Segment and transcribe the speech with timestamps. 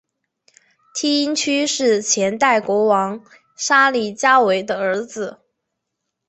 [0.95, 3.23] 梯因屈是前代国王
[3.55, 5.41] 沙里伽维的儿子。